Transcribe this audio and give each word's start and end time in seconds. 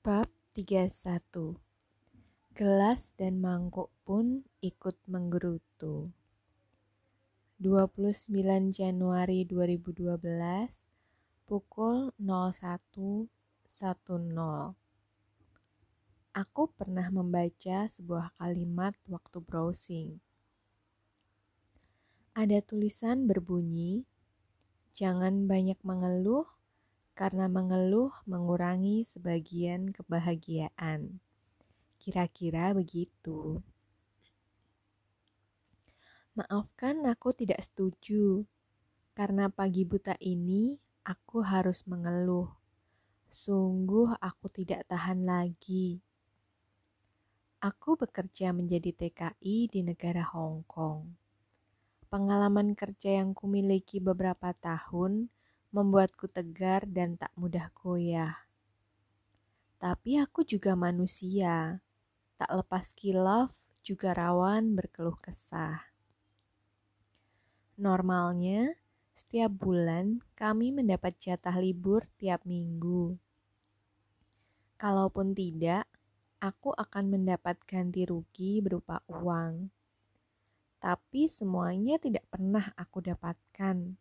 Bab 0.00 0.32
31 0.56 1.60
Gelas 2.56 3.12
dan 3.20 3.36
mangkuk 3.36 3.92
pun 4.08 4.48
ikut 4.64 4.96
menggerutu. 5.04 6.08
29 7.60 8.32
Januari 8.72 9.44
2012 9.44 10.16
pukul 11.44 12.16
01.10 12.16 13.28
Aku 16.32 16.62
pernah 16.72 17.12
membaca 17.12 17.84
sebuah 17.84 18.32
kalimat 18.40 18.96
waktu 19.04 19.36
browsing. 19.44 20.16
Ada 22.32 22.64
tulisan 22.64 23.28
berbunyi, 23.28 24.08
Jangan 24.96 25.44
banyak 25.44 25.76
mengeluh 25.84 26.48
karena 27.20 27.52
mengeluh 27.52 28.08
mengurangi 28.24 29.04
sebagian 29.04 29.92
kebahagiaan. 29.92 31.20
Kira-kira 32.00 32.72
begitu. 32.72 33.60
Maafkan 36.32 37.04
aku 37.04 37.36
tidak 37.36 37.60
setuju, 37.60 38.48
karena 39.12 39.52
pagi 39.52 39.84
buta 39.84 40.16
ini 40.16 40.80
aku 41.04 41.44
harus 41.44 41.84
mengeluh. 41.84 42.48
Sungguh 43.28 44.16
aku 44.16 44.48
tidak 44.48 44.88
tahan 44.88 45.28
lagi. 45.28 46.00
Aku 47.60 48.00
bekerja 48.00 48.56
menjadi 48.56 48.96
TKI 48.96 49.68
di 49.68 49.84
negara 49.84 50.24
Hong 50.24 50.64
Kong. 50.64 51.12
Pengalaman 52.08 52.72
kerja 52.72 53.20
yang 53.20 53.36
kumiliki 53.36 54.00
beberapa 54.00 54.56
tahun 54.56 55.28
membuatku 55.70 56.26
tegar 56.26 56.82
dan 56.86 57.14
tak 57.14 57.30
mudah 57.38 57.70
goyah. 57.74 58.34
Tapi 59.80 60.20
aku 60.20 60.44
juga 60.44 60.74
manusia, 60.76 61.80
tak 62.36 62.50
lepas 62.52 62.92
kilaf 62.92 63.54
juga 63.80 64.12
rawan 64.12 64.76
berkeluh 64.76 65.16
kesah. 65.16 65.80
Normalnya, 67.80 68.76
setiap 69.16 69.56
bulan 69.56 70.20
kami 70.36 70.68
mendapat 70.68 71.16
jatah 71.16 71.56
libur 71.56 72.04
tiap 72.20 72.44
minggu. 72.44 73.16
Kalaupun 74.76 75.32
tidak, 75.32 75.88
aku 76.44 76.76
akan 76.76 77.20
mendapat 77.20 77.56
ganti 77.64 78.04
rugi 78.04 78.60
berupa 78.60 79.00
uang. 79.08 79.72
Tapi 80.80 81.28
semuanya 81.28 82.00
tidak 82.00 82.24
pernah 82.32 82.72
aku 82.76 83.04
dapatkan. 83.04 83.96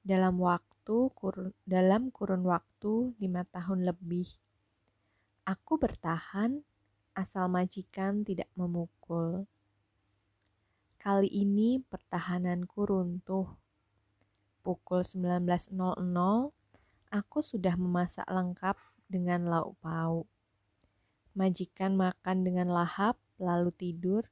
Dalam 0.00 0.34
waktu 0.40 0.75
waktu 0.86 1.10
kurun, 1.18 1.50
dalam 1.66 2.14
kurun 2.14 2.46
waktu 2.46 3.10
lima 3.18 3.42
tahun 3.50 3.90
lebih. 3.90 4.30
Aku 5.42 5.82
bertahan 5.82 6.62
asal 7.10 7.50
majikan 7.50 8.22
tidak 8.22 8.46
memukul. 8.54 9.50
Kali 11.02 11.26
ini 11.26 11.82
pertahananku 11.82 12.86
runtuh. 12.86 13.50
Pukul 14.62 15.02
19.00, 15.02 15.74
aku 17.10 17.38
sudah 17.42 17.74
memasak 17.74 18.30
lengkap 18.30 18.78
dengan 19.10 19.50
lauk 19.50 19.74
pauk. 19.82 20.30
Majikan 21.34 21.98
makan 21.98 22.46
dengan 22.46 22.70
lahap, 22.70 23.18
lalu 23.42 23.74
tidur, 23.74 24.22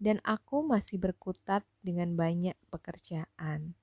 dan 0.00 0.24
aku 0.24 0.64
masih 0.64 0.96
berkutat 0.96 1.68
dengan 1.84 2.16
banyak 2.16 2.56
pekerjaan 2.72 3.76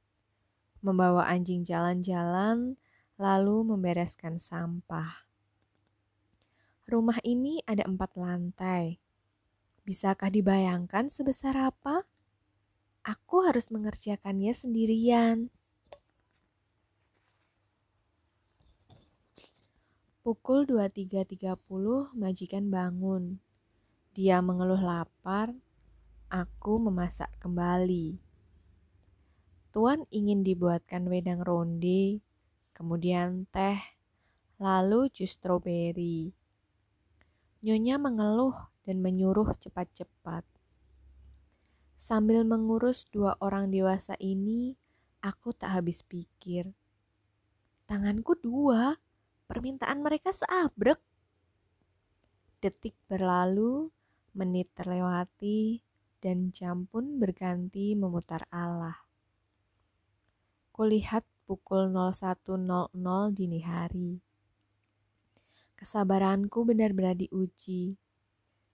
membawa 0.84 1.26
anjing 1.32 1.64
jalan-jalan, 1.64 2.76
lalu 3.16 3.58
membereskan 3.64 4.38
sampah. 4.38 5.24
Rumah 6.84 7.24
ini 7.24 7.64
ada 7.64 7.88
empat 7.88 8.20
lantai. 8.20 9.00
Bisakah 9.88 10.28
dibayangkan 10.28 11.08
sebesar 11.08 11.56
apa? 11.56 12.04
Aku 13.08 13.48
harus 13.48 13.72
mengerjakannya 13.72 14.52
sendirian. 14.52 15.48
Pukul 20.24 20.64
23.30 20.68 22.16
majikan 22.16 22.72
bangun. 22.72 23.44
Dia 24.16 24.40
mengeluh 24.40 24.80
lapar, 24.80 25.52
aku 26.32 26.80
memasak 26.80 27.28
kembali. 27.44 28.33
Tuan 29.74 30.06
ingin 30.14 30.46
dibuatkan 30.46 31.10
wedang 31.10 31.42
ronde, 31.42 32.22
kemudian 32.78 33.50
teh, 33.50 33.82
lalu 34.62 35.10
jus 35.10 35.34
stroberi. 35.34 36.30
Nyonya 37.66 37.98
mengeluh 37.98 38.54
dan 38.86 39.02
menyuruh 39.02 39.50
cepat-cepat. 39.58 40.46
Sambil 41.98 42.46
mengurus 42.46 43.10
dua 43.10 43.34
orang 43.42 43.74
dewasa 43.74 44.14
ini, 44.22 44.78
aku 45.26 45.58
tak 45.58 45.82
habis 45.82 46.06
pikir. 46.06 46.70
Tanganku 47.90 48.38
dua, 48.38 48.94
permintaan 49.50 50.06
mereka 50.06 50.30
seabrek. 50.30 51.02
Detik 52.62 52.94
berlalu, 53.10 53.90
menit 54.38 54.70
terlewati, 54.78 55.82
dan 56.22 56.54
jam 56.54 56.86
pun 56.86 57.18
berganti 57.18 57.98
memutar 57.98 58.46
Allah. 58.54 59.03
Kulihat 60.74 61.22
pukul 61.46 61.94
01.00 61.94 62.50
dini 63.30 63.62
hari. 63.62 64.18
Kesabaranku 65.78 66.66
benar-benar 66.66 67.14
diuji. 67.14 67.94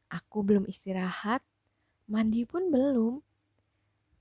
Aku 0.07 0.39
belum 0.39 0.63
istirahat, 0.71 1.43
mandi 2.07 2.47
pun 2.47 2.71
belum. 2.71 3.19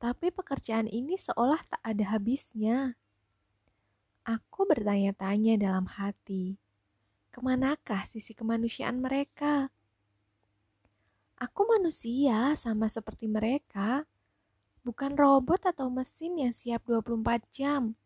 Tapi 0.02 0.34
pekerjaan 0.34 0.90
ini 0.90 1.14
seolah 1.14 1.62
tak 1.70 1.78
ada 1.86 2.18
habisnya. 2.18 2.98
Aku 4.26 4.66
bertanya-tanya 4.66 5.54
dalam 5.62 5.86
hati, 5.86 6.58
ke 7.30 7.38
manakah 7.38 8.02
sisi 8.10 8.34
kemanusiaan 8.34 8.98
mereka? 8.98 9.70
Aku 11.38 11.62
manusia 11.70 12.58
sama 12.58 12.90
seperti 12.90 13.30
mereka 13.30 14.02
bukan 14.82 15.14
robot 15.18 15.70
atau 15.70 15.90
mesin 15.90 16.38
yang 16.38 16.54
siap 16.54 16.86
24 16.86 17.42
jam. 17.50 17.98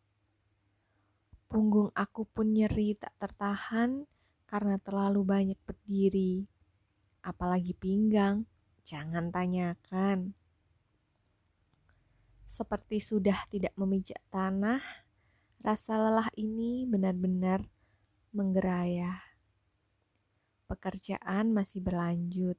Punggung 1.53 1.93
aku 1.93 2.25
pun 2.25 2.49
nyeri 2.49 2.97
tak 2.97 3.13
tertahan 3.21 4.09
karena 4.49 4.81
terlalu 4.81 5.21
banyak 5.25 5.61
berdiri. 5.65 6.49
Apalagi 7.21 7.77
pinggang, 7.77 8.49
jangan 8.85 9.29
tanyakan. 9.29 10.33
Seperti 12.49 13.01
sudah 13.01 13.49
tidak 13.49 13.73
memijak 13.81 14.21
tanah, 14.29 14.81
rasa 15.65 15.97
lelah 15.97 16.29
ini 16.37 16.85
benar-benar 16.85 17.65
menggerayah. 18.33 19.21
Pekerjaan 20.69 21.53
masih 21.53 21.85
berlanjut. 21.85 22.57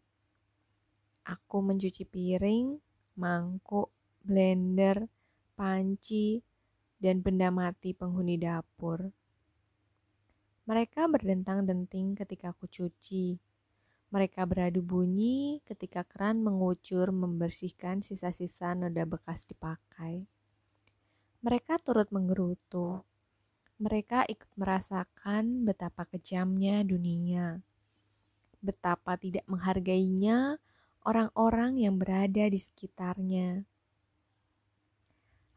Aku 1.26 1.62
mencuci 1.62 2.06
piring, 2.06 2.78
mangkuk, 3.18 3.94
blender, 4.24 5.12
panci, 5.60 6.40
dan 7.04 7.20
benda 7.20 7.52
mati 7.52 7.92
penghuni 7.92 8.40
dapur. 8.40 9.12
Mereka 10.64 11.12
berdentang-denting 11.12 12.16
ketika 12.16 12.56
aku 12.56 12.72
cuci. 12.72 13.36
Mereka 14.16 14.48
beradu 14.48 14.80
bunyi 14.80 15.60
ketika 15.68 16.08
keran 16.08 16.40
mengucur 16.40 17.12
membersihkan 17.12 18.00
sisa-sisa 18.00 18.72
noda 18.72 19.04
bekas 19.04 19.44
dipakai. 19.44 20.24
Mereka 21.44 21.84
turut 21.84 22.08
menggerutu. 22.16 23.04
Mereka 23.84 24.24
ikut 24.32 24.48
merasakan 24.56 25.68
betapa 25.68 26.08
kejamnya 26.08 26.88
dunia. 26.88 27.60
Betapa 28.64 29.20
tidak 29.20 29.44
menghargainya 29.52 30.56
orang-orang 31.04 31.84
yang 31.84 32.00
berada 32.00 32.48
di 32.48 32.56
sekitarnya 32.56 33.68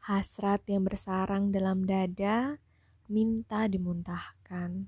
Hasrat 0.07 0.63
yang 0.71 0.87
bersarang 0.87 1.51
dalam 1.51 1.83
dada 1.83 2.55
minta 3.11 3.67
dimuntahkan, 3.67 4.87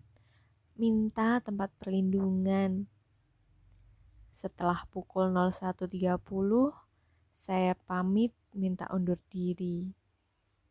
minta 0.79 1.43
tempat 1.43 1.75
perlindungan. 1.75 2.87
Setelah 4.31 4.87
pukul 4.87 5.35
01.30, 5.35 6.15
saya 7.35 7.75
pamit 7.83 8.31
minta 8.55 8.87
undur 8.95 9.19
diri. 9.27 9.91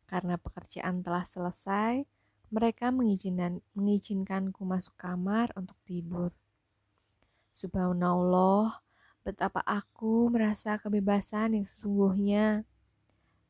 Karena 0.09 0.41
pekerjaan 0.41 1.05
telah 1.05 1.29
selesai, 1.29 2.09
mereka 2.49 2.89
mengizinkan, 2.89 3.61
mengizinkanku 3.77 4.65
masuk 4.65 4.97
kamar 4.97 5.53
untuk 5.61 5.77
tidur. 5.85 6.33
Subhanallah, 7.53 8.81
betapa 9.21 9.61
aku 9.61 10.33
merasa 10.33 10.81
kebebasan 10.81 11.61
yang 11.61 11.69
sesungguhnya 11.69 12.65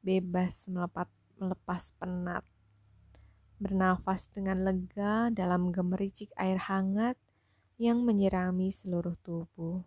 bebas 0.03 0.71
melepas, 0.71 1.09
melepas 1.39 1.93
penat. 1.99 2.45
Bernafas 3.59 4.31
dengan 4.31 4.63
lega 4.63 5.29
dalam 5.35 5.75
gemericik 5.75 6.31
air 6.39 6.59
hangat, 6.59 7.19
yang 7.79 8.03
menyirami 8.03 8.75
seluruh 8.75 9.15
tubuh. 9.23 9.87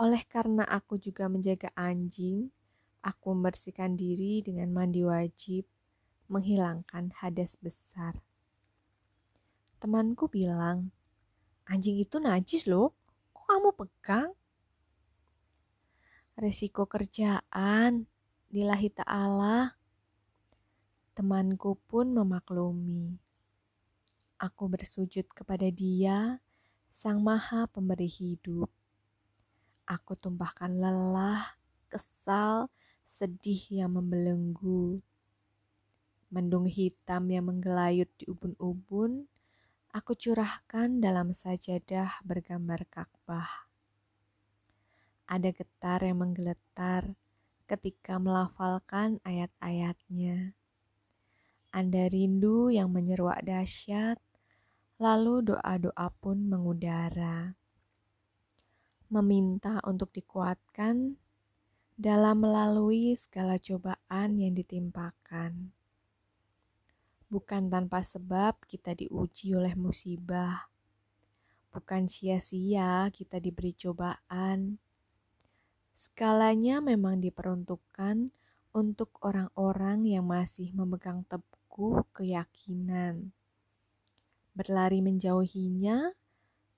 Oleh 0.00 0.26
karena 0.26 0.66
aku 0.66 0.98
juga 0.98 1.30
menjaga 1.30 1.70
anjing, 1.78 2.50
aku 3.04 3.36
membersihkan 3.36 3.94
diri 3.94 4.42
dengan 4.42 4.74
mandi 4.74 5.06
wajib, 5.06 5.68
menghilangkan 6.26 7.14
hadas 7.22 7.54
besar. 7.60 8.18
Temanku 9.78 10.26
bilang, 10.26 10.90
anjing 11.68 12.02
itu 12.02 12.18
najis 12.18 12.66
loh, 12.66 12.96
kok 13.30 13.46
kamu 13.46 13.70
pegang? 13.76 14.30
Resiko 16.40 16.88
kerjaan, 16.88 18.08
dilahi 18.48 18.88
ta'ala. 18.88 19.76
Temanku 21.12 21.76
pun 21.84 22.16
memaklumi. 22.16 23.20
Aku 24.40 24.72
bersujud 24.72 25.28
kepada 25.36 25.68
dia, 25.68 26.40
Sang 26.88 27.20
Maha 27.20 27.68
Pemberi 27.68 28.08
Hidup 28.08 28.72
Aku 29.90 30.14
tumpahkan 30.14 30.70
lelah, 30.70 31.58
kesal, 31.90 32.70
sedih 33.10 33.82
yang 33.82 33.98
membelenggu. 33.98 35.02
Mendung 36.30 36.70
hitam 36.70 37.26
yang 37.26 37.50
menggelayut 37.50 38.06
di 38.14 38.30
ubun-ubun, 38.30 39.26
aku 39.90 40.14
curahkan 40.14 41.02
dalam 41.02 41.34
sajadah 41.34 42.22
bergambar 42.22 42.86
Ka'bah. 42.86 43.69
Ada 45.30 45.54
getar 45.54 46.02
yang 46.02 46.26
menggeletar 46.26 47.14
ketika 47.70 48.18
melafalkan 48.18 49.22
ayat-ayatnya. 49.22 50.58
Anda 51.70 52.10
rindu 52.10 52.74
yang 52.74 52.90
menyeruak 52.90 53.46
dahsyat, 53.46 54.18
lalu 54.98 55.54
doa-doa 55.54 56.10
pun 56.18 56.50
mengudara 56.50 57.54
meminta 59.10 59.82
untuk 59.82 60.14
dikuatkan 60.14 61.18
dalam 61.98 62.46
melalui 62.46 63.18
segala 63.18 63.58
cobaan 63.58 64.38
yang 64.38 64.54
ditimpakan. 64.54 65.74
Bukan 67.26 67.70
tanpa 67.70 68.06
sebab 68.06 68.62
kita 68.70 68.94
diuji 68.94 69.58
oleh 69.58 69.74
musibah. 69.74 70.70
Bukan 71.74 72.06
sia-sia 72.06 73.10
kita 73.10 73.42
diberi 73.42 73.74
cobaan. 73.74 74.78
Skalanya 76.00 76.80
memang 76.80 77.20
diperuntukkan 77.20 78.32
untuk 78.72 79.20
orang-orang 79.20 80.08
yang 80.08 80.24
masih 80.24 80.72
memegang 80.72 81.28
teguh 81.28 82.00
keyakinan. 82.16 83.36
Berlari 84.56 85.04
menjauhinya 85.04 86.16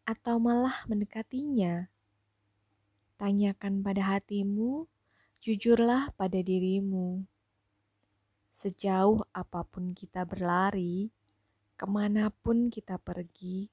atau 0.03 0.43
malah 0.43 0.83
mendekatinya 0.91 1.87
Tanyakan 3.23 3.87
pada 3.87 4.19
hatimu, 4.19 4.91
jujurlah 5.39 6.11
pada 6.19 6.43
dirimu. 6.43 7.23
Sejauh 8.51 9.23
apa 9.31 9.63
pun 9.63 9.95
kita 9.95 10.27
berlari, 10.27 11.07
ke 11.79 11.87
mana 11.87 12.35
pun 12.43 12.67
kita 12.67 12.99
pergi, 12.99 13.71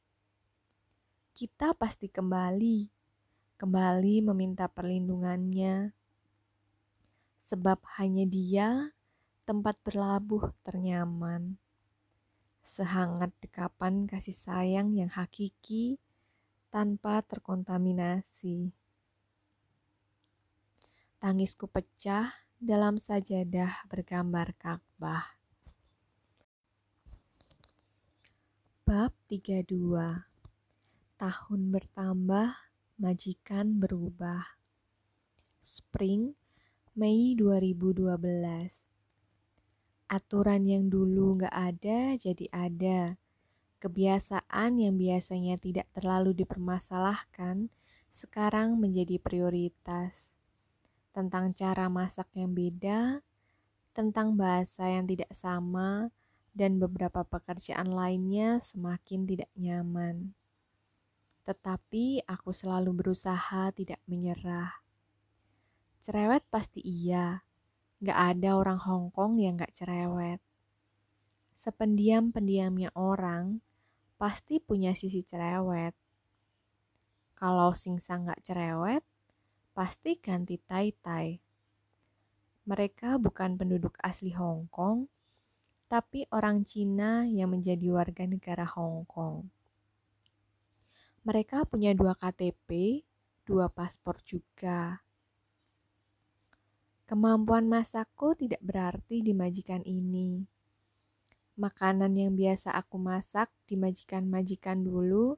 kita 1.34 1.74
pasti 1.74 2.14
kembali, 2.14 2.99
kembali 3.60 4.24
meminta 4.24 4.72
perlindungannya. 4.72 5.92
Sebab 7.44 7.84
hanya 8.00 8.24
dia 8.24 8.96
tempat 9.44 9.76
berlabuh 9.84 10.56
ternyaman. 10.64 11.60
Sehangat 12.64 13.36
dekapan 13.44 14.08
kasih 14.08 14.32
sayang 14.32 14.96
yang 14.96 15.12
hakiki 15.12 16.00
tanpa 16.72 17.20
terkontaminasi. 17.28 18.72
Tangisku 21.20 21.68
pecah 21.68 22.32
dalam 22.56 22.96
sajadah 22.96 23.84
bergambar 23.92 24.56
Ka'bah. 24.56 25.36
Bab 28.88 29.12
32 29.28 29.68
Tahun 31.20 31.62
bertambah, 31.76 32.69
majikan 33.00 33.80
berubah. 33.80 34.60
Spring, 35.64 36.36
Mei 37.00 37.32
2012 37.32 38.12
Aturan 40.12 40.68
yang 40.68 40.92
dulu 40.92 41.40
nggak 41.40 41.56
ada 41.56 42.20
jadi 42.20 42.46
ada. 42.52 43.16
Kebiasaan 43.80 44.84
yang 44.84 45.00
biasanya 45.00 45.56
tidak 45.56 45.88
terlalu 45.96 46.36
dipermasalahkan 46.44 47.72
sekarang 48.12 48.76
menjadi 48.76 49.16
prioritas 49.16 50.28
tentang 51.16 51.56
cara 51.56 51.88
masak 51.88 52.28
yang 52.36 52.52
beda, 52.52 53.24
tentang 53.96 54.36
bahasa 54.36 54.92
yang 54.92 55.08
tidak 55.08 55.32
sama, 55.32 56.12
dan 56.52 56.76
beberapa 56.84 57.24
pekerjaan 57.24 57.96
lainnya 57.96 58.60
semakin 58.60 59.24
tidak 59.24 59.52
nyaman. 59.56 60.36
Tetapi 61.50 62.30
aku 62.30 62.54
selalu 62.54 62.94
berusaha 62.94 63.74
tidak 63.74 63.98
menyerah. 64.06 64.70
Cerewet 65.98 66.46
pasti 66.54 66.78
iya, 66.86 67.42
gak 68.06 68.38
ada 68.38 68.54
orang 68.54 68.78
Hongkong 68.78 69.42
yang 69.42 69.58
gak 69.58 69.74
cerewet. 69.74 70.38
Sependiam-pendiamnya 71.58 72.94
orang, 72.94 73.66
pasti 74.22 74.62
punya 74.62 74.94
sisi 74.94 75.26
cerewet. 75.26 75.98
Kalau 77.34 77.74
Singsa 77.74 78.22
gak 78.22 78.46
cerewet, 78.46 79.02
pasti 79.74 80.22
ganti 80.22 80.62
tai-tai. 80.62 81.42
Mereka 82.70 83.18
bukan 83.18 83.58
penduduk 83.58 83.98
asli 84.06 84.38
Hong 84.38 84.70
Kong, 84.70 85.10
tapi 85.90 86.30
orang 86.30 86.62
Cina 86.62 87.26
yang 87.26 87.50
menjadi 87.58 87.90
warga 87.90 88.30
negara 88.30 88.70
Hong 88.70 89.10
Kong. 89.10 89.50
Mereka 91.28 91.68
punya 91.68 91.92
dua 91.92 92.16
KTP, 92.16 93.04
dua 93.44 93.68
paspor 93.68 94.24
juga. 94.24 95.04
Kemampuan 97.04 97.68
masakku 97.68 98.38
tidak 98.40 98.64
berarti 98.64 99.20
di 99.20 99.36
majikan 99.36 99.84
ini. 99.84 100.48
Makanan 101.60 102.16
yang 102.16 102.40
biasa 102.40 102.72
aku 102.72 102.96
masak 102.96 103.52
di 103.68 103.76
majikan-majikan 103.76 104.80
dulu, 104.80 105.36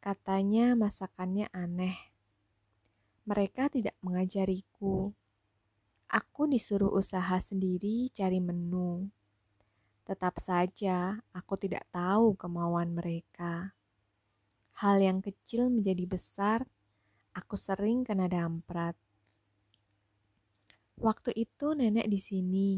katanya 0.00 0.72
masakannya 0.72 1.50
aneh. 1.52 1.98
Mereka 3.28 3.68
tidak 3.68 3.92
mengajariku. 4.00 5.12
Aku 6.08 6.48
disuruh 6.48 6.88
usaha 6.88 7.36
sendiri 7.36 8.08
cari 8.16 8.40
menu. 8.40 9.12
Tetap 10.08 10.40
saja, 10.40 11.20
aku 11.36 11.60
tidak 11.60 11.84
tahu 11.92 12.32
kemauan 12.32 12.96
mereka. 12.96 13.76
Hal 14.78 15.02
yang 15.02 15.18
kecil 15.18 15.66
menjadi 15.74 16.06
besar, 16.06 16.62
aku 17.34 17.58
sering 17.58 18.06
kena 18.06 18.30
damprat. 18.30 18.94
Waktu 21.02 21.34
itu 21.34 21.74
nenek 21.74 22.06
di 22.06 22.22
sini, 22.22 22.68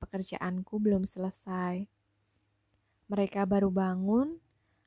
pekerjaanku 0.00 0.80
belum 0.80 1.04
selesai. 1.04 1.84
Mereka 3.12 3.44
baru 3.44 3.68
bangun, 3.68 4.32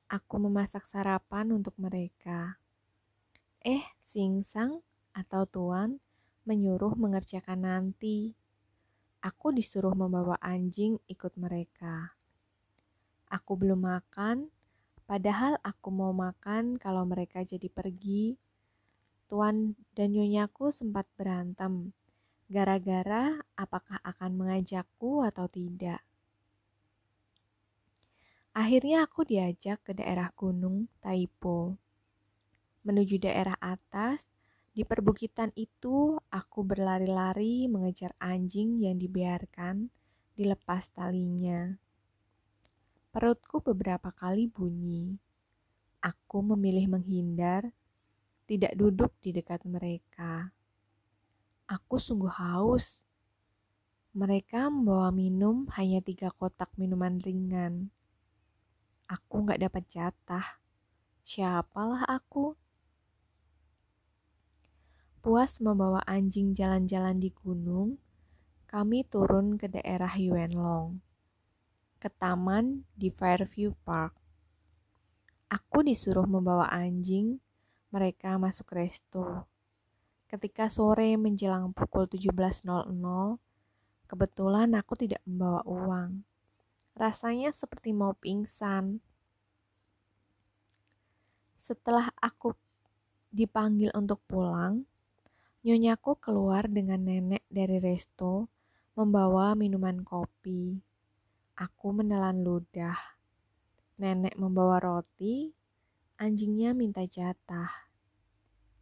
aku 0.10 0.36
memasak 0.41 0.89
sarapan 0.89 1.53
untuk 1.53 1.77
mereka. 1.77 2.57
Eh, 3.62 3.86
singsang, 4.10 4.81
atau 5.13 5.45
tuan 5.45 6.01
menyuruh 6.50 6.98
mengerjakan 6.98 7.62
nanti. 7.62 8.34
Aku 9.22 9.53
disuruh 9.53 9.93
membawa 9.93 10.41
anjing 10.41 10.98
ikut 11.05 11.38
mereka. 11.38 12.17
Aku 13.29 13.53
belum 13.53 13.86
makan, 13.86 14.50
padahal 15.06 15.58
aku 15.62 15.90
mau 15.94 16.12
makan 16.12 16.82
kalau 16.82 17.06
mereka 17.06 17.46
jadi 17.46 17.70
pergi. 17.70 18.38
Tuan 19.26 19.74
dan 19.98 20.14
nyonyaku 20.14 20.70
sempat 20.70 21.10
berantem, 21.18 21.90
gara-gara 22.46 23.34
apakah 23.58 23.98
akan 24.06 24.38
mengajakku 24.38 25.26
atau 25.26 25.50
tidak. 25.50 26.06
Akhirnya 28.56 29.04
aku 29.04 29.26
diajak 29.26 29.82
ke 29.82 29.92
daerah 29.98 30.30
gunung 30.32 30.88
Taipo. 31.02 31.76
Menuju 32.86 33.18
daerah 33.18 33.58
atas, 33.58 34.30
di 34.72 34.84
perbukitan 34.84 35.52
itu, 35.60 36.16
aku 36.32 36.60
berlari-lari 36.64 37.66
mengejar 37.68 38.16
anjing 38.22 38.80
yang 38.80 38.96
dibiarkan 38.96 39.92
dilepas 40.36 40.92
talinya. 40.92 41.76
Perutku 43.15 43.63
beberapa 43.63 44.12
kali 44.12 44.51
bunyi. 44.51 45.15
Aku 46.03 46.43
memilih 46.43 46.91
menghindar, 46.91 47.72
tidak 48.43 48.75
duduk 48.75 49.15
di 49.24 49.31
dekat 49.31 49.63
mereka. 49.63 50.51
Aku 51.63 51.95
sungguh 51.95 52.27
haus. 52.27 53.00
Mereka 54.12 54.67
membawa 54.67 55.15
minum 55.15 55.63
hanya 55.79 56.03
tiga 56.03 56.27
kotak 56.36 56.75
minuman 56.75 57.15
ringan. 57.24 57.88
Aku 59.07 59.48
nggak 59.48 59.63
dapat 59.63 59.88
jatah. 59.88 60.60
Siapalah 61.24 62.03
aku? 62.12 62.60
Puas 65.24 65.63
membawa 65.63 66.03
anjing 66.03 66.51
jalan-jalan 66.51 67.24
di 67.24 67.31
gunung, 67.31 67.95
kami 68.67 69.07
turun 69.07 69.55
ke 69.55 69.72
daerah 69.72 70.12
Yuenlong, 70.19 71.00
ke 72.06 72.14
taman 72.22 72.86
di 72.94 73.10
Fairview 73.10 73.74
Park. 73.82 74.14
Aku 75.50 75.82
disuruh 75.82 76.30
membawa 76.30 76.70
anjing, 76.70 77.42
mereka 77.90 78.38
masuk 78.38 78.78
resto. 78.78 79.50
Ketika 80.30 80.70
sore 80.70 81.18
menjelang 81.18 81.74
pukul 81.74 82.06
17.00, 82.06 82.62
kebetulan 84.06 84.78
aku 84.78 84.94
tidak 85.02 85.18
membawa 85.26 85.66
uang. 85.66 86.22
Rasanya 86.94 87.50
seperti 87.50 87.90
mau 87.90 88.14
pingsan. 88.14 89.02
Setelah 91.58 92.14
aku 92.22 92.54
dipanggil 93.34 93.90
untuk 93.98 94.22
pulang, 94.30 94.86
nyonyaku 95.66 96.22
keluar 96.22 96.70
dengan 96.70 97.02
nenek 97.02 97.42
dari 97.50 97.82
resto 97.82 98.46
membawa 98.94 99.58
minuman 99.58 100.06
kopi. 100.06 100.94
Aku 101.56 101.96
menelan 101.96 102.44
ludah. 102.44 103.00
Nenek 103.96 104.36
membawa 104.36 104.76
roti, 104.84 105.56
anjingnya 106.20 106.76
minta 106.76 107.08
jatah. 107.08 107.72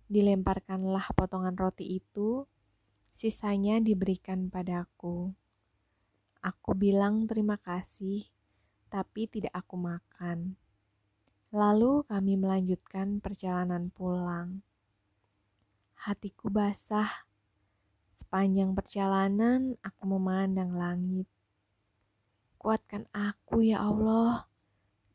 Dilemparkanlah 0.09 1.13
potongan 1.13 1.53
roti 1.53 2.01
itu, 2.01 2.49
sisanya 3.13 3.77
diberikan 3.77 4.49
padaku. 4.49 5.29
Aku 6.41 6.73
bilang 6.73 7.29
terima 7.29 7.61
kasih, 7.61 8.25
tapi 8.89 9.29
tidak 9.29 9.53
aku 9.53 9.77
makan. 9.77 10.57
Lalu 11.53 12.01
kami 12.09 12.41
melanjutkan 12.41 13.21
perjalanan 13.21 13.93
pulang. 13.93 14.65
Hatiku 15.93 16.49
basah. 16.49 17.29
Sepanjang 18.17 18.73
perjalanan 18.73 19.77
aku 19.85 20.17
memandang 20.17 20.73
langit. 20.73 21.29
Kuatkan 22.63 23.11
aku 23.11 23.59
ya 23.59 23.83
Allah. 23.83 24.47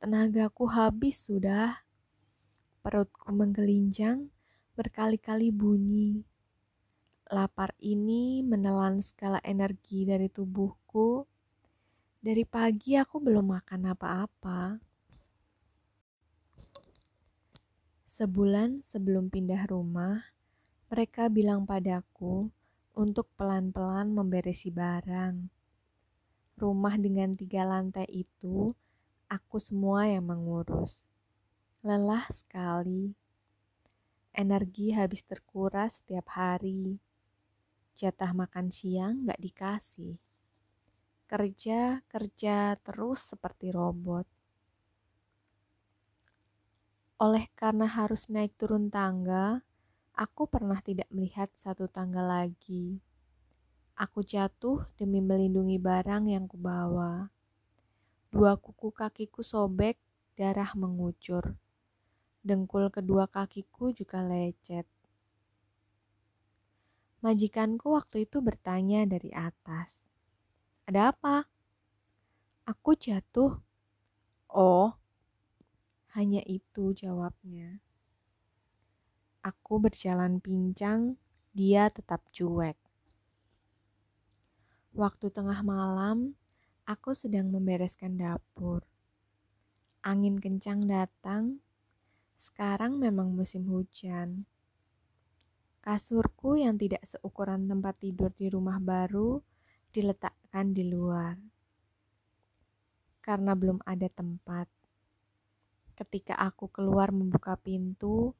Tenagaku 0.04 0.68
habis 0.68 1.16
sudah. 1.16 1.80
Perutku 2.84 3.32
menggelinjang 3.32 4.28
berkali-kali 4.76 5.48
bunyi. 5.48 6.28
Lapar 7.32 7.72
ini 7.80 8.44
menelan 8.44 9.00
segala 9.00 9.40
energi 9.40 10.04
dari 10.04 10.28
tubuhku. 10.28 11.24
Dari 12.20 12.44
pagi 12.44 13.00
aku 13.00 13.16
belum 13.16 13.56
makan 13.56 13.96
apa-apa. 13.96 14.76
Sebulan 18.04 18.84
sebelum 18.84 19.32
pindah 19.32 19.64
rumah, 19.72 20.20
mereka 20.92 21.32
bilang 21.32 21.64
padaku 21.64 22.52
untuk 22.92 23.32
pelan-pelan 23.40 24.12
memberesi 24.12 24.68
barang. 24.68 25.57
Rumah 26.58 26.98
dengan 26.98 27.38
tiga 27.38 27.62
lantai 27.62 28.10
itu, 28.10 28.74
aku 29.30 29.62
semua 29.62 30.10
yang 30.10 30.26
mengurus. 30.26 31.06
Lelah 31.86 32.26
sekali. 32.34 33.14
Energi 34.34 34.90
habis 34.90 35.22
terkuras 35.22 36.02
setiap 36.02 36.34
hari. 36.34 36.98
Jatah 37.94 38.34
makan 38.34 38.74
siang 38.74 39.22
gak 39.22 39.38
dikasih. 39.38 40.18
Kerja, 41.30 42.02
kerja 42.10 42.74
terus 42.82 43.22
seperti 43.22 43.70
robot. 43.70 44.26
Oleh 47.22 47.46
karena 47.54 47.86
harus 47.86 48.26
naik 48.26 48.58
turun 48.58 48.90
tangga, 48.90 49.62
aku 50.10 50.50
pernah 50.50 50.82
tidak 50.82 51.06
melihat 51.14 51.54
satu 51.54 51.86
tangga 51.86 52.26
lagi. 52.26 52.98
Aku 53.98 54.22
jatuh 54.22 54.86
demi 54.94 55.18
melindungi 55.18 55.74
barang 55.74 56.30
yang 56.30 56.46
kubawa. 56.46 57.34
Dua 58.30 58.54
kuku 58.54 58.94
kakiku 58.94 59.42
sobek, 59.42 59.98
darah 60.38 60.70
mengucur. 60.78 61.58
Dengkul 62.46 62.94
kedua 62.94 63.26
kakiku 63.26 63.90
juga 63.90 64.22
lecet. 64.22 64.86
Majikanku 67.26 67.90
waktu 67.98 68.22
itu 68.22 68.38
bertanya 68.38 69.02
dari 69.02 69.34
atas. 69.34 69.90
Ada 70.86 71.10
apa? 71.10 71.50
Aku 72.70 72.94
jatuh. 72.94 73.58
Oh, 74.46 74.94
hanya 76.14 76.38
itu 76.46 76.94
jawabnya. 76.94 77.82
Aku 79.42 79.82
berjalan 79.82 80.38
pincang, 80.38 81.18
dia 81.50 81.90
tetap 81.90 82.22
cuek. 82.30 82.87
Waktu 84.96 85.28
tengah 85.28 85.60
malam, 85.60 86.32
aku 86.88 87.12
sedang 87.12 87.52
membereskan 87.52 88.16
dapur. 88.16 88.80
Angin 90.00 90.40
kencang 90.40 90.88
datang. 90.88 91.60
Sekarang 92.40 92.96
memang 92.96 93.28
musim 93.36 93.68
hujan. 93.68 94.48
Kasurku 95.84 96.56
yang 96.56 96.80
tidak 96.80 97.04
seukuran 97.04 97.68
tempat 97.68 98.00
tidur 98.00 98.32
di 98.32 98.48
rumah 98.48 98.80
baru 98.80 99.44
diletakkan 99.92 100.72
di 100.72 100.88
luar. 100.88 101.36
Karena 103.20 103.52
belum 103.52 103.84
ada 103.84 104.08
tempat. 104.08 104.68
Ketika 105.92 106.40
aku 106.40 106.72
keluar 106.72 107.12
membuka 107.12 107.60
pintu, 107.60 108.32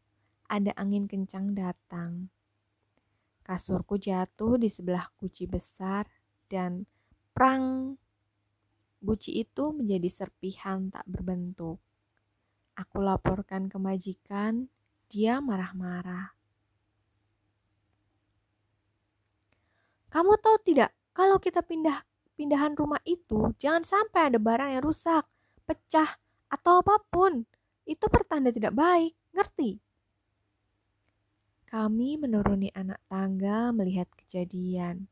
ada 0.48 0.72
angin 0.80 1.04
kencang 1.04 1.52
datang. 1.52 2.32
Kasurku 3.44 4.00
jatuh 4.00 4.56
di 4.56 4.72
sebelah 4.72 5.08
guci 5.20 5.44
besar 5.44 6.08
dan 6.48 6.88
prang. 7.36 7.94
Guci 8.98 9.46
itu 9.46 9.70
menjadi 9.70 10.10
serpihan 10.10 10.90
tak 10.90 11.06
berbentuk. 11.06 11.78
Aku 12.74 12.98
laporkan 12.98 13.70
ke 13.70 13.78
majikan, 13.78 14.66
dia 15.06 15.38
marah-marah. 15.38 16.34
Kamu 20.08 20.40
tahu 20.40 20.56
tidak, 20.64 20.90
kalau 21.12 21.36
kita 21.36 21.60
pindah 21.60 22.00
pindahan 22.32 22.72
rumah 22.72 23.02
itu, 23.04 23.52
jangan 23.60 23.84
sampai 23.84 24.32
ada 24.32 24.38
barang 24.40 24.70
yang 24.78 24.84
rusak, 24.86 25.26
pecah, 25.68 26.16
atau 26.48 26.80
apa 26.80 26.96
pun, 27.12 27.44
itu 27.84 28.06
pertanda 28.08 28.48
tidak 28.48 28.72
baik, 28.72 29.12
ngerti? 29.36 29.82
Kami 31.68 32.16
menuruni 32.16 32.72
anak 32.72 33.04
tangga 33.12 33.68
melihat 33.76 34.08
kejadian. 34.16 35.04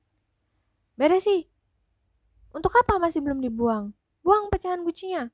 Beresi, 0.96 1.44
untuk 2.56 2.72
apa 2.72 2.96
masih 2.96 3.20
belum 3.20 3.44
dibuang? 3.44 3.92
Buang 4.24 4.48
pecahan 4.48 4.80
gucinya. 4.80 5.28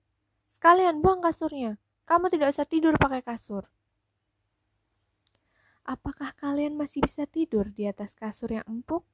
Sekalian 0.51 0.99
buang 0.99 1.23
kasurnya. 1.23 1.79
Kamu 2.03 2.27
tidak 2.35 2.51
usah 2.51 2.67
tidur 2.67 2.99
pakai 2.99 3.23
kasur. 3.23 3.71
Apakah 5.87 6.35
kalian 6.35 6.75
masih 6.75 6.99
bisa 7.07 7.31
tidur 7.31 7.71
di 7.71 7.87
atas 7.87 8.19
kasur 8.19 8.51
yang 8.51 8.67
empuk? 8.67 9.07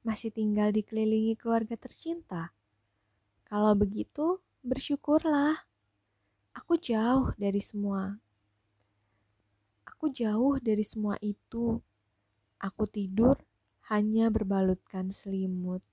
Masih 0.00 0.32
tinggal 0.32 0.72
dikelilingi 0.72 1.36
keluarga 1.36 1.76
tercinta? 1.76 2.56
Kalau 3.44 3.76
begitu, 3.76 4.40
bersyukurlah. 4.64 5.68
Aku 6.56 6.80
jauh 6.80 7.36
dari 7.36 7.60
semua. 7.60 8.16
Aku 9.84 10.08
jauh 10.08 10.56
dari 10.64 10.84
semua 10.84 11.20
itu. 11.20 11.76
Aku 12.56 12.88
tidur 12.88 13.36
hanya 13.92 14.32
berbalutkan 14.32 15.12
selimut. 15.12 15.84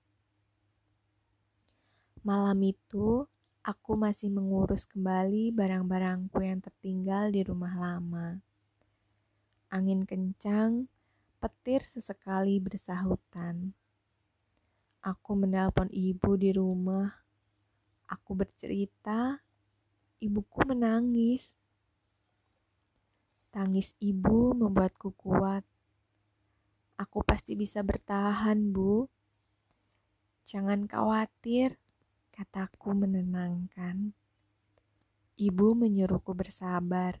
Malam 2.24 2.62
itu, 2.64 3.28
aku 3.60 3.92
masih 4.00 4.32
mengurus 4.32 4.88
kembali 4.88 5.52
barang-barangku 5.52 6.40
yang 6.40 6.62
tertinggal 6.64 7.28
di 7.28 7.44
rumah 7.44 7.74
lama. 7.76 8.40
Angin 9.68 10.08
kencang, 10.08 10.88
petir 11.42 11.82
sesekali 11.92 12.62
bersahutan. 12.62 13.74
Aku 15.02 15.34
menelpon 15.34 15.90
ibu 15.90 16.38
di 16.38 16.54
rumah. 16.54 17.10
Aku 18.06 18.38
bercerita 18.38 19.42
ibuku 20.22 20.62
menangis. 20.62 21.50
Tangis 23.50 23.92
ibu 23.98 24.54
membuatku 24.54 25.10
kuat. 25.18 25.66
Aku 26.98 27.24
pasti 27.24 27.56
bisa 27.56 27.80
bertahan, 27.80 28.72
Bu. 28.72 29.08
Jangan 30.48 30.84
khawatir, 30.90 31.78
kataku 32.34 32.92
menenangkan. 32.92 34.12
Ibu 35.38 35.66
menyuruhku 35.76 36.34
bersabar. 36.36 37.20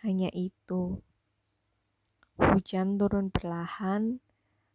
Hanya 0.00 0.32
itu. 0.32 1.00
Hujan 2.40 2.96
turun 2.96 3.28
perlahan, 3.28 4.16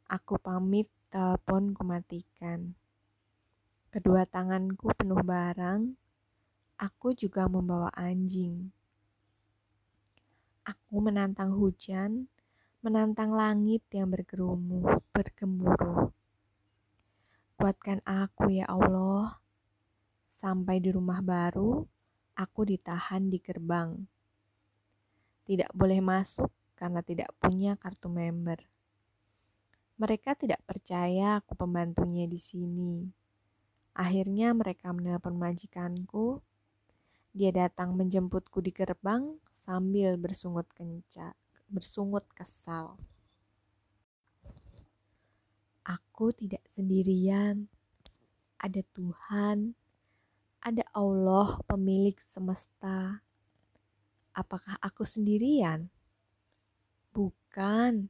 aku 0.06 0.38
pamit 0.38 0.86
telepon 1.10 1.74
kumatikan. 1.74 2.78
Kedua 3.90 4.28
tanganku 4.30 4.94
penuh 4.94 5.24
barang, 5.26 5.98
Aku 6.76 7.16
juga 7.16 7.48
membawa 7.48 7.88
anjing. 7.96 8.68
Aku 10.68 11.00
menantang 11.00 11.56
hujan, 11.56 12.28
menantang 12.86 13.34
langit 13.34 13.82
yang 13.90 14.14
bergerumu, 14.14 14.86
bergemuruh. 15.10 16.14
Kuatkan 17.58 17.98
aku 18.06 18.54
ya 18.54 18.70
Allah. 18.70 19.42
Sampai 20.38 20.78
di 20.78 20.94
rumah 20.94 21.26
baru, 21.26 21.82
aku 22.38 22.62
ditahan 22.70 23.34
di 23.34 23.42
gerbang. 23.42 24.06
Tidak 25.50 25.74
boleh 25.74 25.98
masuk 25.98 26.54
karena 26.78 27.02
tidak 27.02 27.34
punya 27.42 27.74
kartu 27.74 28.06
member. 28.06 28.62
Mereka 29.98 30.38
tidak 30.38 30.62
percaya 30.70 31.42
aku 31.42 31.58
pembantunya 31.58 32.30
di 32.30 32.38
sini. 32.38 33.10
Akhirnya 33.98 34.54
mereka 34.54 34.94
menelpon 34.94 35.42
majikanku. 35.42 36.38
Dia 37.34 37.50
datang 37.50 37.98
menjemputku 37.98 38.62
di 38.62 38.70
gerbang 38.70 39.42
sambil 39.66 40.22
bersungut 40.22 40.70
kencang, 40.78 41.34
bersungut 41.70 42.26
kesal. 42.34 42.98
Aku 45.86 46.34
tidak 46.34 46.62
sendirian. 46.74 47.70
Ada 48.58 48.82
Tuhan, 48.96 49.78
ada 50.64 50.84
Allah 50.96 51.62
pemilik 51.70 52.18
semesta. 52.34 53.22
Apakah 54.34 54.80
aku 54.82 55.06
sendirian? 55.06 55.92
Bukan. 57.14 58.10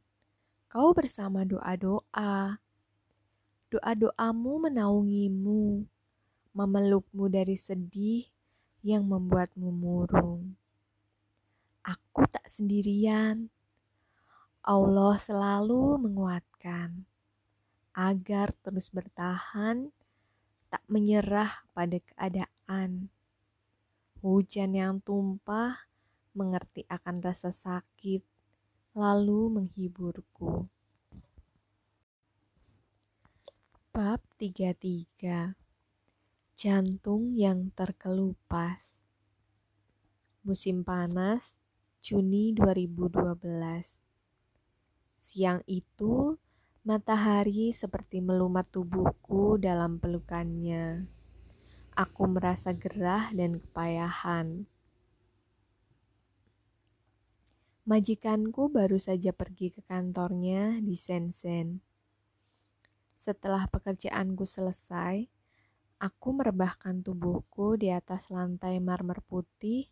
Kau 0.71 0.95
bersama 0.95 1.43
doa-doa. 1.43 2.57
Doa-doamu 3.67 4.71
menaungimu, 4.71 5.83
memelukmu 6.55 7.27
dari 7.27 7.59
sedih 7.59 8.23
yang 8.85 9.03
membuatmu 9.03 9.67
murung 9.73 10.55
aku 11.85 12.25
tak 12.25 12.49
sendirian. 12.49 13.53
Allah 14.65 15.21
selalu 15.21 16.01
menguatkan 16.01 17.05
agar 17.93 18.49
terus 18.65 18.89
bertahan, 18.89 19.93
tak 20.73 20.81
menyerah 20.89 21.63
pada 21.77 22.01
keadaan. 22.01 23.13
Hujan 24.25 24.73
yang 24.73 24.97
tumpah 25.05 25.85
mengerti 26.33 26.81
akan 26.89 27.21
rasa 27.21 27.53
sakit, 27.53 28.25
lalu 28.97 29.61
menghiburku. 29.61 30.65
Bab 33.95 34.19
33 34.35 35.55
Jantung 36.59 37.31
yang 37.31 37.71
terkelupas 37.71 38.99
Musim 40.43 40.83
panas 40.83 41.55
Juni 42.05 42.53
2012. 42.53 43.41
Siang 45.25 45.65
itu, 45.65 46.37
matahari 46.85 47.73
seperti 47.73 48.21
melumat 48.21 48.69
tubuhku 48.69 49.57
dalam 49.57 49.97
pelukannya. 49.97 51.09
Aku 51.97 52.29
merasa 52.29 52.77
gerah 52.77 53.33
dan 53.33 53.57
kepayahan. 53.57 54.69
Majikanku 57.89 58.69
baru 58.69 59.01
saja 59.01 59.33
pergi 59.33 59.73
ke 59.73 59.81
kantornya 59.81 60.77
di 60.85 60.93
Sensen. 60.93 61.81
Setelah 63.17 63.65
pekerjaanku 63.65 64.45
selesai, 64.45 65.25
aku 65.97 66.37
merebahkan 66.37 67.01
tubuhku 67.01 67.81
di 67.81 67.89
atas 67.89 68.29
lantai 68.29 68.77
marmer 68.77 69.25
putih 69.25 69.89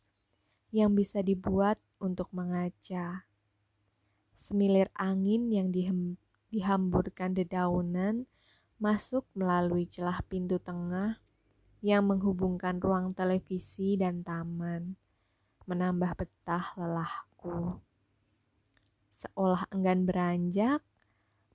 yang 0.73 0.97
bisa 0.97 1.21
dibuat 1.21 1.81
untuk 2.03 2.27
mengaca. 2.35 3.23
Semilir 4.35 4.91
angin 4.91 5.47
yang 5.47 5.71
dihamburkan 6.51 7.31
dedaunan 7.31 8.27
masuk 8.75 9.23
melalui 9.31 9.87
celah 9.87 10.19
pintu 10.27 10.59
tengah 10.59 11.23
yang 11.79 12.03
menghubungkan 12.03 12.83
ruang 12.83 13.15
televisi 13.15 13.95
dan 13.95 14.19
taman, 14.19 14.99
menambah 15.63 16.11
betah 16.19 16.75
lelahku. 16.75 17.79
Seolah 19.23 19.63
enggan 19.71 20.03
beranjak, 20.03 20.83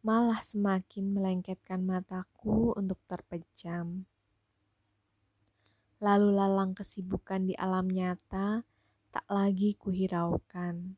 malah 0.00 0.40
semakin 0.40 1.12
melengketkan 1.12 1.84
mataku 1.84 2.72
untuk 2.72 2.96
terpejam. 3.04 4.08
Lalu 6.00 6.32
lalang 6.32 6.72
kesibukan 6.72 7.44
di 7.44 7.52
alam 7.58 7.90
nyata 7.92 8.64
tak 9.08 9.24
lagi 9.32 9.72
kuhiraukan. 9.74 10.96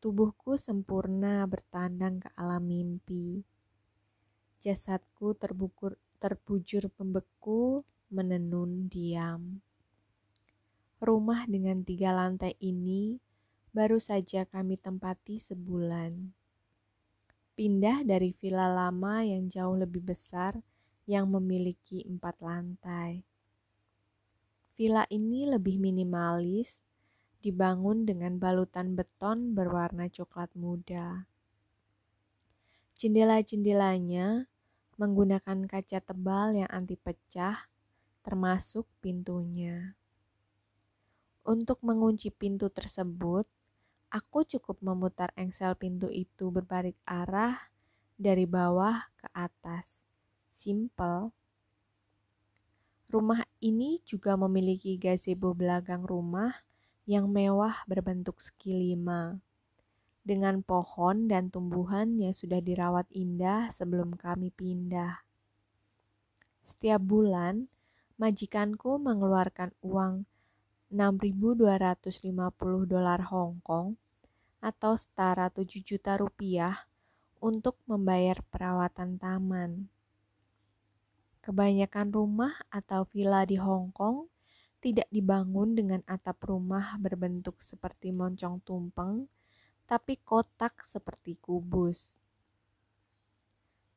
Tubuhku 0.00 0.56
sempurna 0.56 1.44
bertandang 1.44 2.24
ke 2.24 2.28
alam 2.36 2.64
mimpi. 2.64 3.44
Jasadku 4.60 5.36
terbukur, 5.36 5.96
terbujur 6.20 6.88
membeku, 7.00 7.84
menenun 8.12 8.88
diam. 8.88 9.64
Rumah 11.00 11.48
dengan 11.48 11.80
tiga 11.80 12.12
lantai 12.12 12.56
ini 12.60 13.16
baru 13.72 13.96
saja 13.96 14.44
kami 14.44 14.76
tempati 14.76 15.40
sebulan. 15.40 16.12
Pindah 17.56 18.04
dari 18.04 18.36
villa 18.36 18.68
lama 18.68 19.24
yang 19.24 19.48
jauh 19.48 19.76
lebih 19.76 20.04
besar 20.04 20.60
yang 21.08 21.28
memiliki 21.28 22.04
empat 22.04 22.40
lantai. 22.44 23.24
Villa 24.80 25.04
ini 25.12 25.44
lebih 25.44 25.76
minimalis 25.76 26.80
dibangun 27.40 28.04
dengan 28.04 28.36
balutan 28.36 28.92
beton 28.92 29.56
berwarna 29.56 30.12
coklat 30.12 30.52
muda. 30.52 31.24
Jendela-jendelanya 33.00 34.44
menggunakan 35.00 35.64
kaca 35.64 36.04
tebal 36.04 36.52
yang 36.52 36.68
anti 36.68 37.00
pecah, 37.00 37.64
termasuk 38.20 38.84
pintunya. 39.00 39.96
Untuk 41.40 41.80
mengunci 41.80 42.28
pintu 42.28 42.68
tersebut, 42.68 43.48
aku 44.12 44.44
cukup 44.44 44.76
memutar 44.84 45.32
engsel 45.40 45.72
pintu 45.80 46.12
itu 46.12 46.52
berbalik 46.52 47.00
arah 47.08 47.56
dari 48.20 48.44
bawah 48.44 49.08
ke 49.16 49.32
atas. 49.32 49.96
Simple. 50.52 51.32
Rumah 53.08 53.40
ini 53.64 54.04
juga 54.04 54.36
memiliki 54.36 55.00
gazebo 55.00 55.56
belakang 55.56 56.04
rumah 56.04 56.52
yang 57.08 57.28
mewah 57.28 57.84
berbentuk 57.88 58.40
segi 58.40 58.92
lima, 58.92 59.40
dengan 60.20 60.60
pohon 60.60 61.28
dan 61.28 61.48
tumbuhan 61.48 62.20
yang 62.20 62.36
sudah 62.36 62.60
dirawat 62.60 63.08
indah 63.12 63.72
sebelum 63.72 64.16
kami 64.16 64.52
pindah. 64.52 65.24
Setiap 66.60 67.00
bulan, 67.00 67.66
majikanku 68.20 69.00
mengeluarkan 69.00 69.72
uang 69.80 70.28
6.250 70.92 72.34
dolar 72.84 73.20
Hong 73.30 73.62
Kong 73.64 73.96
atau 74.60 74.92
setara 74.98 75.48
7 75.48 75.64
juta 75.80 76.20
rupiah 76.20 76.84
untuk 77.40 77.80
membayar 77.88 78.44
perawatan 78.52 79.16
taman. 79.16 79.88
Kebanyakan 81.40 82.12
rumah 82.12 82.52
atau 82.68 83.08
villa 83.08 83.48
di 83.48 83.56
Hong 83.56 83.88
Kong 83.96 84.28
tidak 84.80 85.04
dibangun 85.12 85.76
dengan 85.76 86.00
atap 86.08 86.40
rumah 86.48 86.96
berbentuk 86.96 87.60
seperti 87.60 88.16
moncong 88.16 88.64
tumpeng, 88.64 89.28
tapi 89.84 90.16
kotak 90.24 90.80
seperti 90.88 91.36
kubus. 91.36 92.16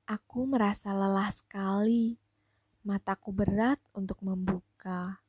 Aku 0.03 0.43
merasa 0.43 0.91
lelah 0.91 1.31
sekali, 1.31 2.19
mataku 2.83 3.31
berat 3.31 3.79
untuk 3.95 4.19
membuka. 4.19 5.23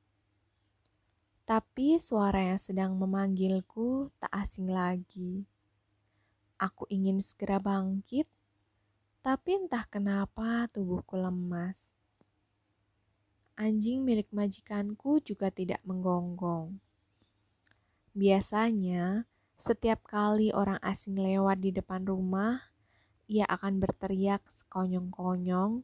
Tapi 1.46 2.02
suara 2.02 2.50
yang 2.50 2.58
sedang 2.58 2.98
memanggilku 2.98 4.10
tak 4.18 4.32
asing 4.34 4.66
lagi. 4.66 5.46
Aku 6.58 6.90
ingin 6.90 7.22
segera 7.22 7.62
bangkit, 7.62 8.26
tapi 9.22 9.54
entah 9.54 9.86
kenapa 9.86 10.66
tubuhku 10.74 11.14
lemas 11.14 11.93
anjing 13.54 14.02
milik 14.02 14.30
majikanku 14.34 15.22
juga 15.22 15.50
tidak 15.50 15.78
menggonggong. 15.86 16.78
Biasanya, 18.14 19.26
setiap 19.54 20.06
kali 20.06 20.50
orang 20.50 20.78
asing 20.82 21.18
lewat 21.18 21.62
di 21.62 21.70
depan 21.74 22.06
rumah, 22.06 22.58
ia 23.26 23.46
akan 23.46 23.78
berteriak 23.82 24.42
sekonyong-konyong. 24.50 25.82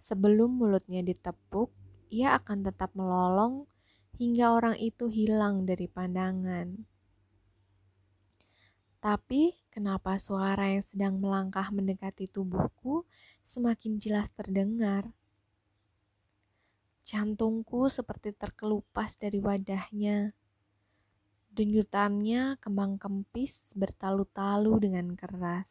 Sebelum 0.00 0.50
mulutnya 0.56 1.04
ditepuk, 1.04 1.72
ia 2.08 2.36
akan 2.36 2.66
tetap 2.66 2.90
melolong 2.96 3.68
hingga 4.16 4.52
orang 4.52 4.76
itu 4.76 5.08
hilang 5.08 5.64
dari 5.64 5.88
pandangan. 5.88 6.84
Tapi, 9.00 9.56
kenapa 9.72 10.20
suara 10.20 10.68
yang 10.68 10.84
sedang 10.84 11.16
melangkah 11.16 11.72
mendekati 11.72 12.28
tubuhku 12.28 13.08
semakin 13.40 13.96
jelas 13.96 14.28
terdengar? 14.36 15.08
Jantungku 17.00 17.88
seperti 17.88 18.36
terkelupas 18.36 19.16
dari 19.16 19.40
wadahnya. 19.40 20.36
Denyutannya 21.50 22.60
kembang 22.62 23.00
kempis 23.00 23.74
bertalu-talu 23.74 24.78
dengan 24.78 25.18
keras. 25.18 25.66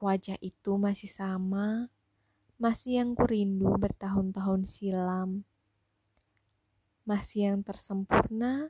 Wajah 0.00 0.36
itu 0.40 0.80
masih 0.80 1.08
sama, 1.08 1.88
masih 2.60 3.00
yang 3.00 3.16
kurindu 3.16 3.68
bertahun-tahun 3.80 4.68
silam. 4.68 5.44
Masih 7.08 7.52
yang 7.52 7.64
tersempurna, 7.64 8.68